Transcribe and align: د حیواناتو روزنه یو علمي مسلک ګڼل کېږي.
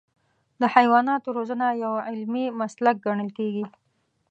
د 0.61 0.63
حیواناتو 0.73 1.29
روزنه 1.37 1.67
یو 1.83 1.93
علمي 2.09 2.45
مسلک 2.61 2.95
ګڼل 3.05 3.29
کېږي. 3.37 3.65